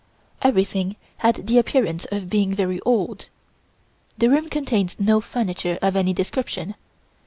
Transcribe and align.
Everything 0.41 0.95
had 1.17 1.45
the 1.45 1.59
appearance 1.59 2.05
of 2.05 2.27
being 2.27 2.55
very 2.55 2.79
old. 2.79 3.29
The 4.17 4.31
room 4.31 4.49
contained 4.49 4.95
no 4.97 5.21
furniture 5.21 5.77
of 5.79 5.95
any 5.95 6.11
description. 6.11 6.73